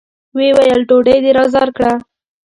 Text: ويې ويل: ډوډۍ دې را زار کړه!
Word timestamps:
ويې 0.35 0.51
ويل: 0.57 0.81
ډوډۍ 0.89 1.17
دې 1.23 1.31
را 1.37 1.45
زار 1.53 1.69
کړه! 1.77 1.91